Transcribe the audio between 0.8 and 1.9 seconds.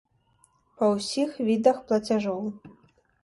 ўсіх відах